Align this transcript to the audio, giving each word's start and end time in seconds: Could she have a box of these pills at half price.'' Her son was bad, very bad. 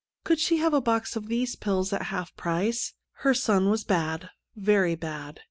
Could 0.23 0.39
she 0.39 0.57
have 0.57 0.73
a 0.73 0.81
box 0.81 1.15
of 1.15 1.27
these 1.27 1.55
pills 1.55 1.93
at 1.93 2.07
half 2.07 2.35
price.'' 2.35 2.95
Her 3.21 3.35
son 3.35 3.69
was 3.69 3.83
bad, 3.83 4.31
very 4.55 4.95
bad. 4.95 5.39